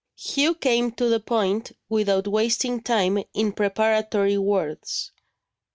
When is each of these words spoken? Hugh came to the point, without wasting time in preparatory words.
Hugh 0.17 0.55
came 0.55 0.93
to 0.93 1.09
the 1.09 1.19
point, 1.19 1.73
without 1.87 2.25
wasting 2.27 2.81
time 2.81 3.19
in 3.35 3.51
preparatory 3.51 4.35
words. 4.39 5.11